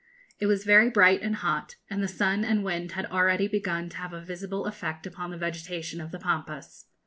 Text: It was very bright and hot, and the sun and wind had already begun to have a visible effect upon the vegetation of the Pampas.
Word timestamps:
It 0.39 0.47
was 0.47 0.63
very 0.65 0.89
bright 0.89 1.21
and 1.21 1.35
hot, 1.35 1.75
and 1.87 2.01
the 2.01 2.07
sun 2.07 2.43
and 2.43 2.63
wind 2.63 2.93
had 2.93 3.05
already 3.05 3.47
begun 3.47 3.87
to 3.89 3.97
have 3.97 4.13
a 4.13 4.25
visible 4.25 4.65
effect 4.65 5.05
upon 5.05 5.29
the 5.29 5.37
vegetation 5.37 6.01
of 6.01 6.09
the 6.09 6.17
Pampas. 6.17 6.85